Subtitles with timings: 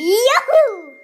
[0.00, 0.94] Juhu!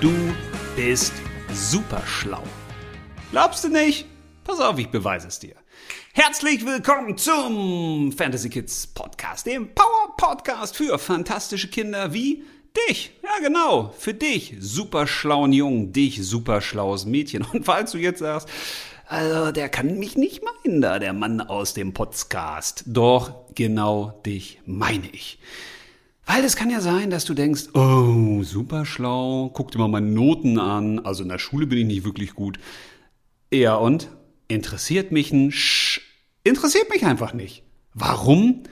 [0.00, 0.12] Du
[0.74, 1.12] bist
[1.52, 2.42] super schlau.
[3.30, 4.06] Glaubst du nicht?
[4.42, 5.54] Pass auf, ich beweise es dir.
[6.14, 12.42] Herzlich willkommen zum Fantasy Kids Podcast, dem Power Podcast für fantastische Kinder wie
[12.88, 13.12] dich.
[13.22, 17.44] Ja, genau, für dich, super schlauen Jungen, dich, super schlaues Mädchen.
[17.52, 18.48] Und falls du jetzt sagst,
[19.06, 22.84] also der kann mich nicht meinen, da der Mann aus dem Podcast.
[22.86, 25.38] Doch genau dich meine ich.
[26.26, 30.10] Weil es kann ja sein, dass du denkst, oh, super schlau, guck dir mal meine
[30.10, 32.58] Noten an, also in der Schule bin ich nicht wirklich gut.
[33.50, 34.08] Ja, und?
[34.46, 36.02] Interessiert mich ein Sch
[36.44, 37.62] interessiert mich einfach nicht.
[37.94, 38.64] Warum?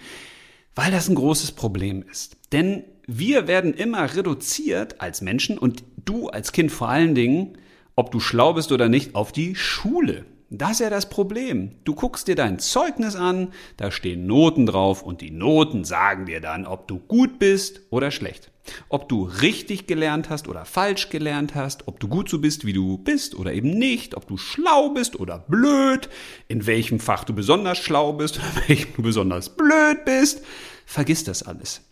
[0.74, 2.36] Weil das ein großes Problem ist.
[2.52, 7.58] Denn wir werden immer reduziert als Menschen und du als Kind vor allen Dingen,
[7.94, 10.24] ob du schlau bist oder nicht, auf die Schule.
[10.48, 11.72] Das ist ja das Problem.
[11.84, 16.40] Du guckst dir dein Zeugnis an, da stehen Noten drauf und die Noten sagen dir
[16.40, 18.52] dann, ob du gut bist oder schlecht.
[18.88, 22.72] Ob du richtig gelernt hast oder falsch gelernt hast, ob du gut so bist, wie
[22.72, 26.08] du bist oder eben nicht, ob du schlau bist oder blöd,
[26.48, 30.42] in welchem Fach du besonders schlau bist oder in welchem du besonders blöd bist.
[30.84, 31.85] Vergiss das alles.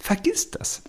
[0.00, 0.82] Vergiss das.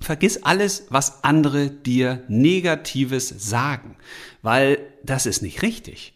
[0.00, 3.96] Vergiss alles, was andere dir Negatives sagen,
[4.42, 6.12] weil das ist nicht richtig.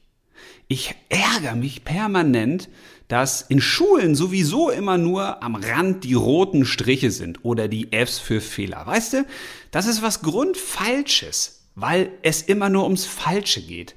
[0.69, 2.69] Ich ärgere mich permanent,
[3.09, 8.19] dass in Schulen sowieso immer nur am Rand die roten Striche sind oder die Fs
[8.21, 8.87] für Fehler.
[8.87, 9.27] Weißt du,
[9.73, 13.97] das ist was Grundfalsches, weil es immer nur ums Falsche geht.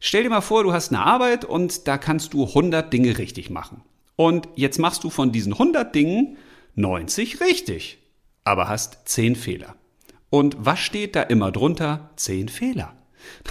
[0.00, 3.50] Stell dir mal vor, du hast eine Arbeit und da kannst du 100 Dinge richtig
[3.50, 3.82] machen.
[4.16, 6.38] Und jetzt machst du von diesen 100 Dingen
[6.78, 7.98] 90 richtig,
[8.44, 9.74] aber hast 10 Fehler.
[10.30, 12.10] Und was steht da immer drunter?
[12.16, 12.94] 10 Fehler.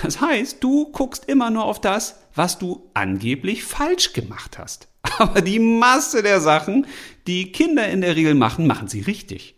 [0.01, 4.87] Das heißt, du guckst immer nur auf das, was du angeblich falsch gemacht hast.
[5.17, 6.87] Aber die Masse der Sachen,
[7.27, 9.55] die Kinder in der Regel machen, machen sie richtig.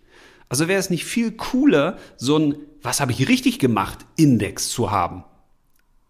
[0.50, 4.90] Also wäre es nicht viel cooler, so ein Was habe ich richtig gemacht Index zu
[4.90, 5.26] haben?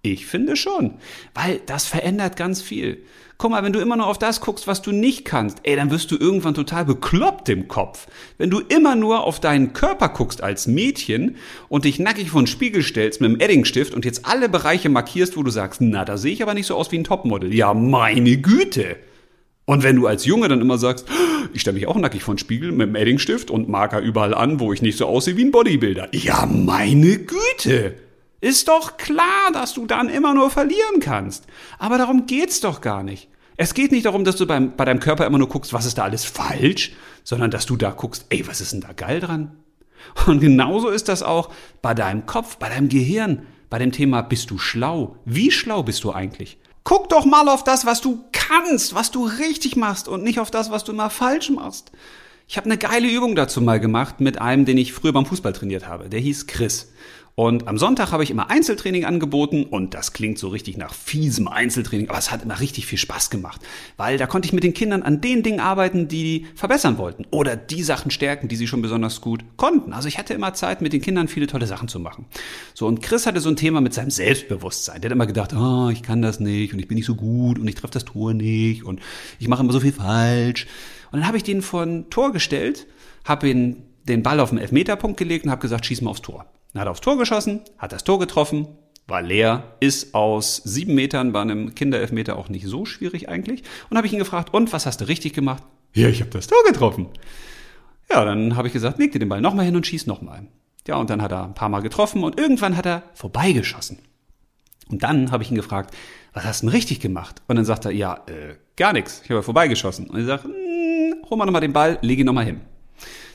[0.02, 0.96] Ich finde schon,
[1.34, 3.04] weil das verändert ganz viel.
[3.38, 5.92] Guck mal, wenn du immer nur auf das guckst, was du nicht kannst, ey, dann
[5.92, 8.08] wirst du irgendwann total bekloppt im Kopf.
[8.38, 11.38] Wenn du immer nur auf deinen Körper guckst als Mädchen
[11.70, 15.38] und dich nackig vor den Spiegel stellst mit einem Eddingstift und jetzt alle Bereiche markierst,
[15.38, 17.54] wo du sagst, na, da sehe ich aber nicht so aus wie ein Topmodel.
[17.54, 18.98] Ja, meine Güte.
[19.64, 21.08] Und wenn du als Junge dann immer sagst,
[21.54, 24.60] ich stelle mich auch nackig vor den Spiegel mit einem Eddingstift und Marker überall an,
[24.60, 26.10] wo ich nicht so aussehe wie ein Bodybuilder.
[26.14, 27.96] Ja, meine Güte.
[28.42, 31.46] Ist doch klar, dass du dann immer nur verlieren kannst.
[31.78, 33.30] Aber darum geht's doch gar nicht.
[33.58, 35.98] Es geht nicht darum, dass du beim, bei deinem Körper immer nur guckst, was ist
[35.98, 36.94] da alles falsch,
[37.26, 39.58] sondern dass du da guckst, ey, was ist denn da geil dran?
[40.28, 41.50] Und genauso ist das auch
[41.82, 45.18] bei deinem Kopf, bei deinem Gehirn, bei dem Thema, bist du schlau?
[45.26, 46.58] Wie schlau bist du eigentlich?
[46.86, 50.50] Guck doch mal auf das, was du kannst, was du richtig machst und nicht auf
[50.50, 51.92] das, was du immer falsch machst.
[52.48, 55.54] Ich habe eine geile Übung dazu mal gemacht mit einem, den ich früher beim Fußball
[55.54, 56.10] trainiert habe.
[56.10, 56.92] Der hieß Chris.
[57.40, 61.48] Und am Sonntag habe ich immer Einzeltraining angeboten und das klingt so richtig nach fiesem
[61.48, 63.62] Einzeltraining, aber es hat immer richtig viel Spaß gemacht,
[63.96, 67.26] weil da konnte ich mit den Kindern an den Dingen arbeiten, die die verbessern wollten
[67.32, 69.94] oder die Sachen stärken, die sie schon besonders gut konnten.
[69.94, 72.26] Also ich hatte immer Zeit, mit den Kindern viele tolle Sachen zu machen.
[72.74, 75.00] So und Chris hatte so ein Thema mit seinem Selbstbewusstsein.
[75.00, 77.58] Der hat immer gedacht, oh, ich kann das nicht und ich bin nicht so gut
[77.58, 79.00] und ich treffe das Tor nicht und
[79.40, 80.68] ich mache immer so viel falsch.
[81.14, 82.86] Und dann habe ich den von Tor gestellt,
[83.24, 83.78] habe ihn
[84.10, 86.46] den Ball auf den Elfmeterpunkt gelegt und habe gesagt, schieß mal aufs Tor.
[86.76, 88.68] Hat aufs Tor geschossen, hat das Tor getroffen,
[89.08, 93.64] war leer, ist aus sieben Metern bei einem Kinderelfmeter auch nicht so schwierig eigentlich.
[93.90, 95.64] Und habe ich ihn gefragt, und was hast du richtig gemacht?
[95.94, 97.08] Ja, ich habe das Tor getroffen.
[98.12, 100.48] Ja, dann habe ich gesagt, leg dir den Ball nochmal hin und schieß nochmal.
[100.88, 104.00] Ja, und dann hat er ein paar Mal getroffen und irgendwann hat er vorbeigeschossen.
[104.90, 105.96] Und dann habe ich ihn gefragt,
[106.34, 107.42] was hast du denn richtig gemacht?
[107.48, 110.08] Und dann sagt er, ja, äh, gar nichts, ich habe vorbeigeschossen.
[110.10, 112.62] Und ich sage, hm, hol mal nochmal den Ball, leg ihn nochmal hin.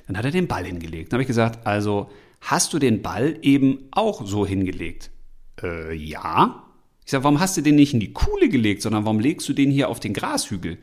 [0.07, 1.13] Dann hat er den Ball hingelegt.
[1.13, 2.11] Dann habe ich gesagt, also
[2.45, 5.11] hast du den Ball eben auch so hingelegt?
[5.63, 6.63] Äh, ja.
[7.05, 9.53] Ich sage, warum hast du den nicht in die Kuhle gelegt, sondern warum legst du
[9.53, 10.79] den hier auf den Grashügel?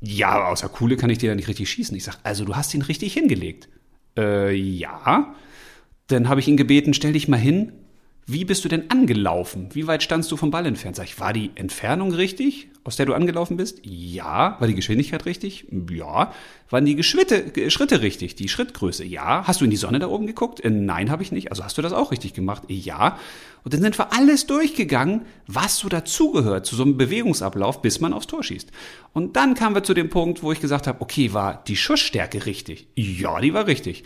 [0.00, 1.96] Ja, außer Kuhle kann ich dir da nicht richtig schießen.
[1.96, 3.68] Ich sage, also du hast ihn richtig hingelegt.
[4.16, 5.34] Äh, ja.
[6.08, 7.72] Dann habe ich ihn gebeten, stell dich mal hin.
[8.26, 9.68] Wie bist du denn angelaufen?
[9.74, 10.96] Wie weit standst du vom Ball entfernt?
[10.96, 13.80] Sag ich, war die Entfernung richtig, aus der du angelaufen bist?
[13.82, 14.56] Ja.
[14.58, 15.66] War die Geschwindigkeit richtig?
[15.90, 16.32] Ja.
[16.70, 18.34] Waren die Geschwitte, Schritte richtig?
[18.34, 19.04] Die Schrittgröße?
[19.04, 19.46] Ja.
[19.46, 20.60] Hast du in die Sonne da oben geguckt?
[20.60, 21.50] Äh, nein, habe ich nicht.
[21.50, 22.62] Also hast du das auch richtig gemacht?
[22.68, 23.18] Ja.
[23.62, 28.14] Und dann sind wir alles durchgegangen, was so dazugehört zu so einem Bewegungsablauf, bis man
[28.14, 28.70] aufs Tor schießt.
[29.12, 32.46] Und dann kamen wir zu dem Punkt, wo ich gesagt habe, okay, war die Schussstärke
[32.46, 32.88] richtig?
[32.96, 34.02] Ja, die war richtig.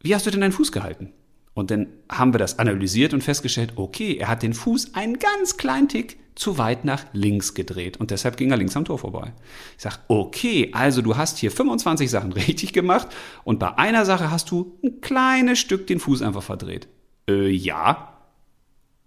[0.00, 1.12] Wie hast du denn deinen Fuß gehalten?
[1.54, 5.56] Und dann haben wir das analysiert und festgestellt, okay, er hat den Fuß einen ganz
[5.56, 9.32] kleinen Tick zu weit nach links gedreht und deshalb ging er links am Tor vorbei.
[9.76, 13.08] Ich sag, okay, also du hast hier 25 Sachen richtig gemacht
[13.44, 16.88] und bei einer Sache hast du ein kleines Stück den Fuß einfach verdreht.
[17.28, 18.10] Äh, ja.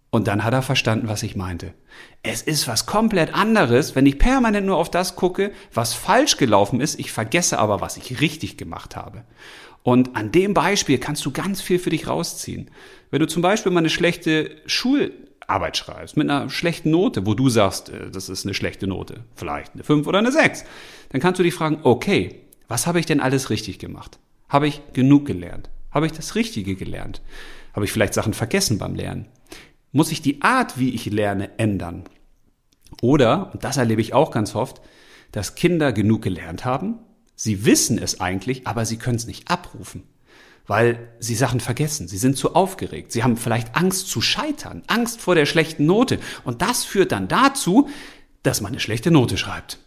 [0.10, 1.74] Und dann hat er verstanden, was ich meinte.
[2.24, 6.80] Es ist was komplett anderes, wenn ich permanent nur auf das gucke, was falsch gelaufen
[6.80, 9.26] ist, ich vergesse aber, was ich richtig gemacht habe.
[9.88, 12.70] Und an dem Beispiel kannst du ganz viel für dich rausziehen.
[13.10, 17.48] Wenn du zum Beispiel mal eine schlechte Schularbeit schreibst, mit einer schlechten Note, wo du
[17.48, 20.66] sagst, äh, das ist eine schlechte Note, vielleicht eine 5 oder eine 6,
[21.08, 24.20] dann kannst du dich fragen, okay, was habe ich denn alles richtig gemacht?
[24.50, 25.70] Habe ich genug gelernt?
[25.90, 27.22] Habe ich das Richtige gelernt?
[27.74, 29.30] Habe ich vielleicht Sachen vergessen beim Lernen?
[29.94, 32.04] Muss ich die Art, wie ich lerne, ändern?
[33.02, 34.82] Oder, und das erlebe ich auch ganz oft,
[35.32, 37.00] dass Kinder genug gelernt haben,
[37.40, 40.04] Sie wissen es eigentlich, aber sie können es nicht abrufen,
[40.66, 42.08] weil sie Sachen vergessen.
[42.08, 43.12] Sie sind zu aufgeregt.
[43.12, 46.20] Sie haben vielleicht Angst zu scheitern, Angst vor der schlechten Note.
[46.44, 47.90] Und das führt dann dazu,
[48.42, 49.78] dass man eine schlechte Note schreibt.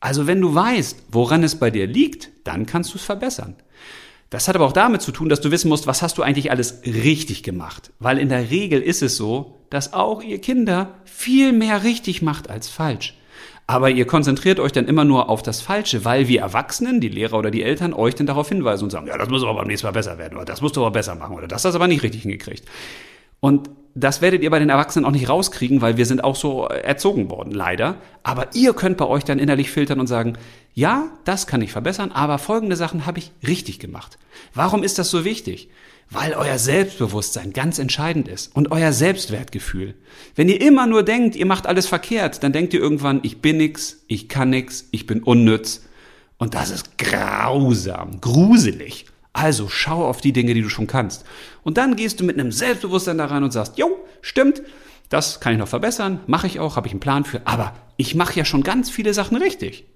[0.00, 3.54] Also wenn du weißt, woran es bei dir liegt, dann kannst du es verbessern.
[4.30, 6.50] Das hat aber auch damit zu tun, dass du wissen musst, was hast du eigentlich
[6.50, 7.92] alles richtig gemacht.
[8.00, 12.50] Weil in der Regel ist es so, dass auch ihr Kinder viel mehr richtig macht
[12.50, 13.14] als falsch.
[13.66, 17.38] Aber ihr konzentriert euch dann immer nur auf das Falsche, weil wir Erwachsenen, die Lehrer
[17.38, 19.86] oder die Eltern, euch dann darauf hinweisen und sagen, ja, das muss aber beim nächsten
[19.86, 21.88] Mal besser werden oder das musst du aber besser machen oder das hast du aber
[21.88, 22.64] nicht richtig hingekriegt.
[23.40, 26.64] Und das werdet ihr bei den Erwachsenen auch nicht rauskriegen, weil wir sind auch so
[26.64, 27.96] erzogen worden, leider.
[28.24, 30.36] Aber ihr könnt bei euch dann innerlich filtern und sagen,
[30.74, 34.18] ja, das kann ich verbessern, aber folgende Sachen habe ich richtig gemacht.
[34.52, 35.68] Warum ist das so wichtig?
[36.10, 39.94] Weil euer Selbstbewusstsein ganz entscheidend ist und euer Selbstwertgefühl.
[40.34, 43.56] Wenn ihr immer nur denkt, ihr macht alles verkehrt, dann denkt ihr irgendwann, ich bin
[43.58, 45.82] nix, ich kann nix, ich bin unnütz.
[46.36, 49.06] Und das ist grausam, gruselig.
[49.34, 51.24] Also schau auf die Dinge, die du schon kannst.
[51.64, 54.62] Und dann gehst du mit einem Selbstbewusstsein da rein und sagst, jo, stimmt,
[55.10, 58.14] das kann ich noch verbessern, mache ich auch, habe ich einen Plan für, aber ich
[58.14, 59.86] mache ja schon ganz viele Sachen richtig.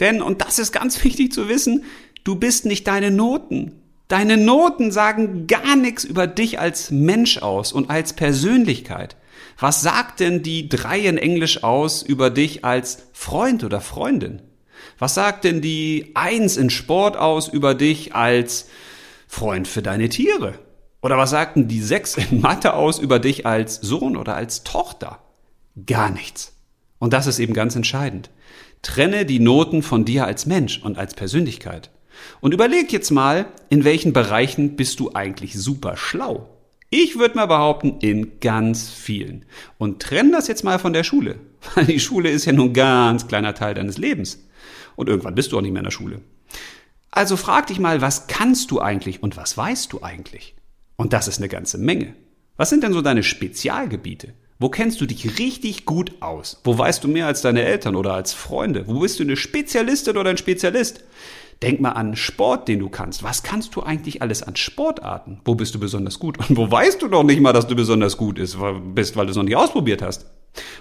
[0.00, 1.84] Denn, und das ist ganz wichtig zu wissen,
[2.24, 3.80] du bist nicht deine Noten.
[4.08, 9.16] Deine Noten sagen gar nichts über dich als Mensch aus und als Persönlichkeit.
[9.58, 14.42] Was sagt denn die drei in Englisch aus über dich als Freund oder Freundin?
[14.98, 18.68] Was sagt denn die Eins in Sport aus über dich als
[19.26, 20.54] Freund für deine Tiere?
[21.00, 25.18] Oder was sagten die Sechs in Mathe aus über dich als Sohn oder als Tochter?
[25.86, 26.52] Gar nichts.
[26.98, 28.30] Und das ist eben ganz entscheidend.
[28.82, 31.90] Trenne die Noten von dir als Mensch und als Persönlichkeit.
[32.40, 36.48] Und überleg jetzt mal, in welchen Bereichen bist du eigentlich super schlau?
[36.90, 39.46] Ich würde mal behaupten, in ganz vielen.
[39.78, 41.36] Und trenn das jetzt mal von der Schule.
[41.74, 44.44] Weil die Schule ist ja nur ein ganz kleiner Teil deines Lebens.
[44.96, 46.20] Und irgendwann bist du auch nicht mehr in der Schule.
[47.10, 50.54] Also frag dich mal, was kannst du eigentlich und was weißt du eigentlich?
[50.96, 52.14] Und das ist eine ganze Menge.
[52.56, 54.34] Was sind denn so deine Spezialgebiete?
[54.58, 56.60] Wo kennst du dich richtig gut aus?
[56.64, 58.86] Wo weißt du mehr als deine Eltern oder als Freunde?
[58.86, 61.02] Wo bist du eine Spezialistin oder ein Spezialist?
[61.62, 63.22] Denk mal an Sport, den du kannst.
[63.22, 65.40] Was kannst du eigentlich alles an Sportarten?
[65.44, 66.38] Wo bist du besonders gut?
[66.38, 69.36] Und wo weißt du doch nicht mal, dass du besonders gut bist, weil du es
[69.36, 70.26] noch nicht ausprobiert hast?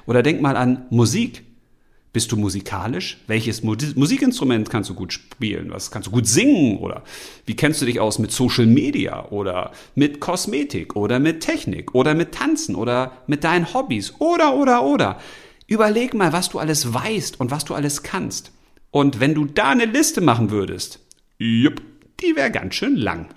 [0.05, 1.43] Oder denk mal an Musik.
[2.13, 3.17] Bist du musikalisch?
[3.27, 5.71] Welches Musikinstrument kannst du gut spielen?
[5.71, 6.77] Was kannst du gut singen?
[6.79, 7.03] Oder
[7.45, 12.13] wie kennst du dich aus mit Social Media oder mit Kosmetik oder mit Technik oder
[12.13, 15.19] mit Tanzen oder mit deinen Hobbys oder, oder, oder?
[15.67, 18.51] Überleg mal, was du alles weißt und was du alles kannst.
[18.91, 20.99] Und wenn du da eine Liste machen würdest,
[21.37, 21.81] jupp,
[22.21, 23.29] die wäre ganz schön lang.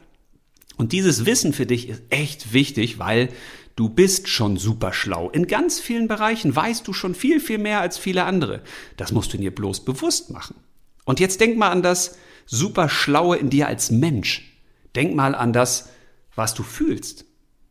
[0.76, 3.28] Und dieses Wissen für dich ist echt wichtig, weil
[3.76, 5.30] du bist schon super schlau.
[5.30, 8.62] In ganz vielen Bereichen weißt du schon viel, viel mehr als viele andere.
[8.96, 10.56] Das musst du dir bloß bewusst machen.
[11.04, 12.16] Und jetzt denk mal an das
[12.46, 14.58] super Schlaue in dir als Mensch.
[14.94, 15.90] Denk mal an das,
[16.34, 17.24] was du fühlst.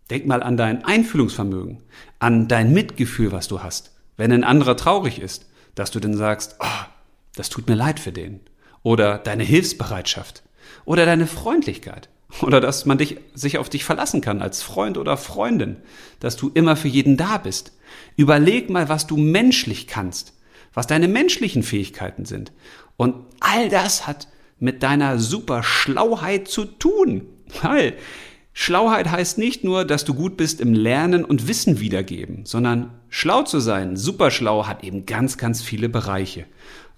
[0.10, 1.82] Denk mal an dein Einfühlungsvermögen,
[2.20, 3.92] an dein Mitgefühl, was du hast.
[4.18, 6.86] Wenn ein anderer traurig ist, dass du dann sagst, oh,
[7.36, 8.42] das tut mir leid für den.
[8.84, 10.44] Oder deine Hilfsbereitschaft.
[10.86, 12.10] Oder deine Freundlichkeit.
[12.42, 15.78] Oder dass man dich, sich auf dich verlassen kann als Freund oder Freundin.
[16.20, 17.74] Dass du immer für jeden da bist.
[18.18, 20.34] Überleg mal, was du menschlich kannst.
[20.74, 22.52] Was deine menschlichen Fähigkeiten sind.
[22.98, 24.28] Und all das hat
[24.60, 27.28] mit deiner super Schlauheit zu tun.
[27.62, 27.94] Weil
[28.54, 33.42] Schlauheit heißt nicht nur, dass du gut bist im Lernen und Wissen wiedergeben, sondern schlau
[33.42, 36.46] zu sein, super schlau hat eben ganz, ganz viele Bereiche.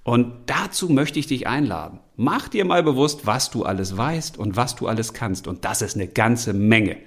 [0.06, 2.00] Und dazu möchte ich dich einladen.
[2.16, 5.48] Mach dir mal bewusst, was du alles weißt und was du alles kannst.
[5.48, 6.98] Und das ist eine ganze Menge.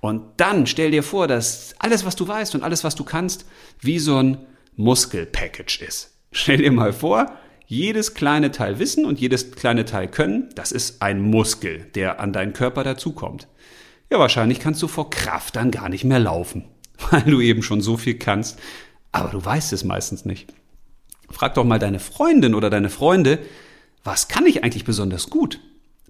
[0.00, 3.46] Und dann stell dir vor, dass alles, was du weißt und alles, was du kannst,
[3.80, 4.38] wie so ein
[4.76, 6.16] Muskelpackage ist.
[6.30, 7.32] Stell dir mal vor,
[7.66, 12.32] jedes kleine Teil Wissen und jedes kleine Teil Können, das ist ein Muskel, der an
[12.32, 13.48] deinen Körper dazukommt.
[14.08, 16.66] Ja, wahrscheinlich kannst du vor Kraft dann gar nicht mehr laufen,
[17.10, 18.60] weil du eben schon so viel kannst,
[19.10, 20.54] aber du weißt es meistens nicht.
[21.30, 23.38] Frag doch mal deine Freundin oder deine Freunde,
[24.04, 25.60] was kann ich eigentlich besonders gut?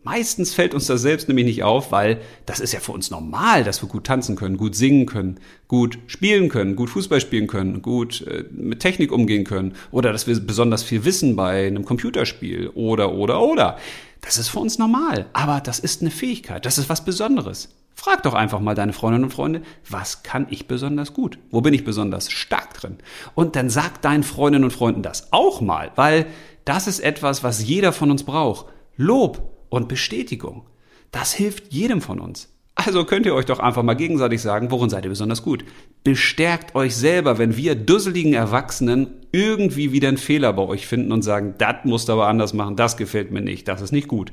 [0.07, 3.65] Meistens fällt uns das selbst nämlich nicht auf, weil das ist ja für uns normal,
[3.65, 7.83] dass wir gut tanzen können, gut singen können, gut spielen können, gut Fußball spielen können,
[7.83, 12.69] gut äh, mit Technik umgehen können oder dass wir besonders viel wissen bei einem Computerspiel
[12.75, 13.79] oder oder oder.
[14.21, 17.69] Das ist für uns normal, aber das ist eine Fähigkeit, das ist was Besonderes.
[17.95, 21.39] Frag doch einfach mal deine Freundinnen und Freunde, was kann ich besonders gut?
[21.51, 22.99] Wo bin ich besonders stark drin?
[23.35, 26.27] Und dann sag deinen Freundinnen und Freunden das auch mal, weil
[26.67, 28.67] das ist etwas, was jeder von uns braucht.
[28.97, 30.67] Lob und Bestätigung.
[31.11, 32.49] Das hilft jedem von uns.
[32.87, 35.65] Also könnt ihr euch doch einfach mal gegenseitig sagen, worin seid ihr besonders gut.
[36.05, 41.23] Bestärkt euch selber, wenn wir dusseligen Erwachsenen irgendwie wieder einen Fehler bei euch finden und
[41.23, 44.33] sagen, das musst du aber anders machen, das gefällt mir nicht, das ist nicht gut.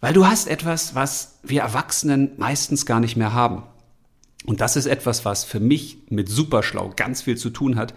[0.00, 3.62] Weil du hast etwas, was wir Erwachsenen meistens gar nicht mehr haben.
[4.44, 7.94] Und das ist etwas, was für mich mit Superschlau ganz viel zu tun hat.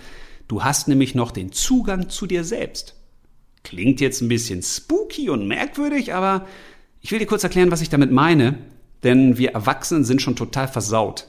[0.48, 2.96] Du hast nämlich noch den Zugang zu dir selbst.
[3.64, 6.48] Klingt jetzt ein bisschen spooky und merkwürdig, aber
[7.02, 8.58] ich will dir kurz erklären, was ich damit meine,
[9.04, 11.28] denn wir Erwachsenen sind schon total versaut.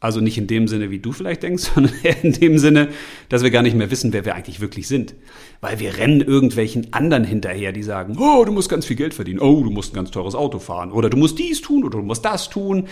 [0.00, 2.88] Also nicht in dem Sinne, wie du vielleicht denkst, sondern in dem Sinne,
[3.28, 5.14] dass wir gar nicht mehr wissen, wer wir eigentlich wirklich sind.
[5.60, 9.40] Weil wir rennen irgendwelchen anderen hinterher, die sagen, oh, du musst ganz viel Geld verdienen,
[9.40, 12.04] oh, du musst ein ganz teures Auto fahren, oder du musst dies tun, oder du
[12.04, 12.86] musst das tun.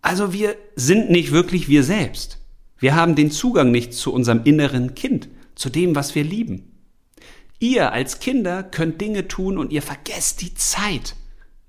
[0.00, 2.38] Also wir sind nicht wirklich wir selbst.
[2.78, 6.70] Wir haben den Zugang nicht zu unserem inneren Kind, zu dem, was wir lieben.
[7.58, 11.14] Ihr als Kinder könnt Dinge tun und ihr vergesst die Zeit.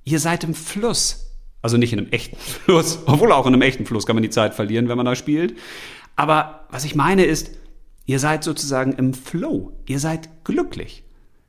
[0.06, 1.31] Ihr seid im Fluss.
[1.62, 4.30] Also nicht in einem echten Fluss, obwohl auch in einem echten Fluss kann man die
[4.30, 5.58] Zeit verlieren, wenn man da spielt.
[6.16, 7.52] Aber was ich meine ist,
[8.06, 9.74] ihr seid sozusagen im Flow.
[9.88, 11.04] Ihr seid glücklich.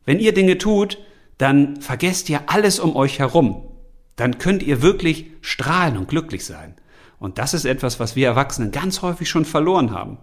[0.04, 0.98] Wenn ihr Dinge tut,
[1.38, 3.68] dann vergesst ihr alles um euch herum.
[4.16, 6.74] Dann könnt ihr wirklich strahlen und glücklich sein.
[7.18, 10.18] Und das ist etwas, was wir Erwachsenen ganz häufig schon verloren haben.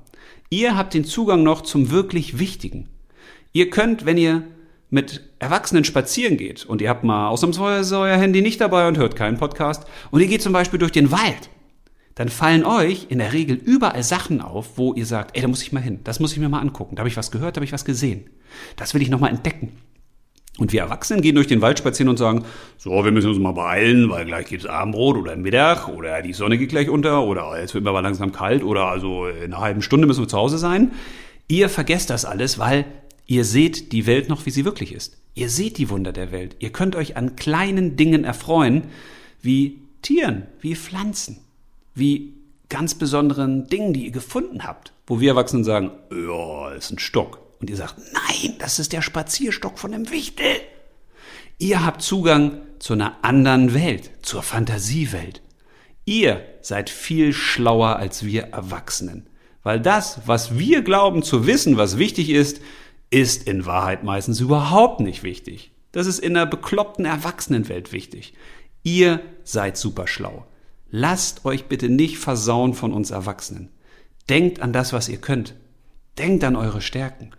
[0.50, 2.90] Ihr habt den Zugang noch zum wirklich Wichtigen.
[3.52, 4.44] Ihr könnt, wenn ihr
[4.90, 9.16] mit Erwachsenen spazieren geht und ihr habt mal ausnahmsweise euer Handy nicht dabei und hört
[9.16, 11.50] keinen Podcast und ihr geht zum Beispiel durch den Wald,
[12.16, 15.62] dann fallen euch in der Regel überall Sachen auf, wo ihr sagt, ey, da muss
[15.62, 17.60] ich mal hin, das muss ich mir mal angucken, da habe ich was gehört, da
[17.60, 18.30] habe ich was gesehen.
[18.76, 19.72] Das will ich nochmal entdecken.
[20.58, 22.44] Und wir Erwachsenen gehen durch den Wald spazieren und sagen,
[22.78, 26.58] so, wir müssen uns mal beeilen, weil gleich gibt's Abendbrot oder Mittag oder die Sonne
[26.58, 29.82] geht gleich unter oder jetzt wird mir aber langsam kalt oder also in einer halben
[29.82, 30.92] Stunde müssen wir zu Hause sein.
[31.48, 32.84] Ihr vergesst das alles, weil
[33.30, 35.16] Ihr seht die Welt noch, wie sie wirklich ist.
[35.36, 36.56] Ihr seht die Wunder der Welt.
[36.58, 38.86] Ihr könnt euch an kleinen Dingen erfreuen,
[39.40, 41.38] wie Tieren, wie Pflanzen,
[41.94, 42.34] wie
[42.70, 44.94] ganz besonderen Dingen, die ihr gefunden habt.
[45.06, 47.40] Wo wir Erwachsenen sagen, ja, ist ein Stock.
[47.62, 50.56] Und ihr sagt, nein, das ist der Spazierstock von dem Wichtel.
[51.60, 55.44] Ihr habt Zugang zu einer anderen Welt, zur Fantasiewelt.
[56.04, 59.28] Ihr seid viel schlauer als wir Erwachsenen.
[59.62, 62.60] Weil das, was wir glauben zu wissen, was wichtig ist,
[63.10, 65.72] ist in Wahrheit meistens überhaupt nicht wichtig.
[65.92, 68.34] Das ist in einer bekloppten Erwachsenenwelt wichtig.
[68.84, 70.46] Ihr seid super schlau.
[70.92, 73.70] Lasst euch bitte nicht versauen von uns Erwachsenen.
[74.30, 75.56] Denkt an das, was ihr könnt.
[76.18, 77.32] Denkt an eure Stärken.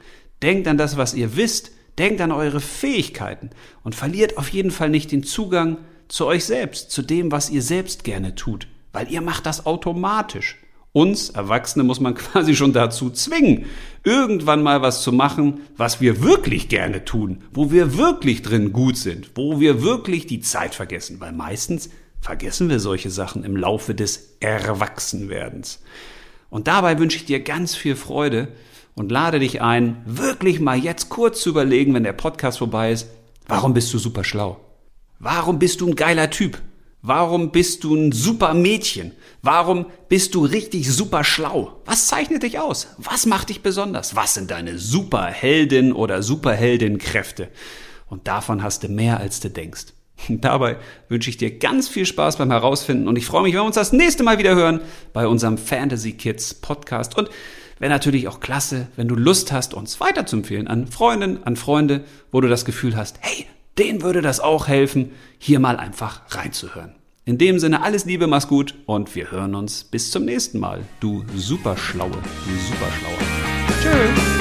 [0.42, 1.72] Denkt an das, was ihr wisst.
[1.98, 3.50] Denkt an eure Fähigkeiten
[3.82, 7.62] und verliert auf jeden Fall nicht den Zugang zu euch selbst, zu dem, was ihr
[7.62, 10.56] selbst gerne tut, weil ihr macht das automatisch.
[10.92, 13.66] Uns Erwachsene muss man quasi schon dazu zwingen,
[14.02, 18.96] irgendwann mal was zu machen, was wir wirklich gerne tun, wo wir wirklich drin gut
[18.96, 23.94] sind, wo wir wirklich die Zeit vergessen, weil meistens vergessen wir solche Sachen im Laufe
[23.94, 25.82] des Erwachsenwerdens.
[26.50, 28.48] Und dabei wünsche ich dir ganz viel Freude
[28.94, 33.08] und lade dich ein, wirklich mal jetzt kurz zu überlegen, wenn der Podcast vorbei ist,
[33.46, 34.60] warum bist du super schlau?
[35.20, 36.60] Warum bist du ein geiler Typ?
[37.02, 39.12] Warum bist du ein super Mädchen?
[39.40, 41.80] Warum bist du richtig super schlau?
[41.86, 42.88] Was zeichnet dich aus?
[42.98, 44.16] Was macht dich besonders?
[44.16, 47.48] Was sind deine Superheldin oder Superheldin-Kräfte?
[48.06, 49.86] Und davon hast du mehr, als du denkst.
[50.28, 50.76] Dabei
[51.08, 53.76] wünsche ich dir ganz viel Spaß beim Herausfinden und ich freue mich, wenn wir uns
[53.76, 54.80] das nächste Mal wieder hören
[55.14, 57.16] bei unserem Fantasy Kids Podcast.
[57.16, 57.30] Und
[57.78, 62.42] wäre natürlich auch klasse, wenn du Lust hast, uns weiterzuempfehlen an Freundinnen, an Freunde, wo
[62.42, 63.46] du das Gefühl hast, hey,
[63.78, 66.94] denen würde das auch helfen, hier mal einfach reinzuhören.
[67.24, 70.84] In dem Sinne alles Liebe, mach's gut und wir hören uns bis zum nächsten Mal.
[71.00, 73.18] Du Superschlaue, du Superschlaue.
[73.82, 74.39] Tschüss.